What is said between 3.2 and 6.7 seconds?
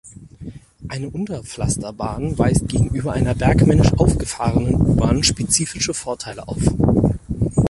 bergmännisch aufgefahrenen U-Bahn spezifische Vorteile auf.